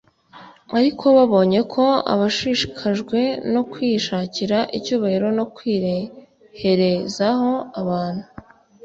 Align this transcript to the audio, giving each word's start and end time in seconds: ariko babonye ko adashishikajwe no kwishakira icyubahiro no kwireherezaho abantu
ariko 0.77 1.05
babonye 1.17 1.59
ko 1.73 1.85
adashishikajwe 2.13 3.19
no 3.53 3.61
kwishakira 3.71 4.57
icyubahiro 4.77 5.27
no 5.37 5.45
kwireherezaho 5.55 7.51
abantu 7.81 8.25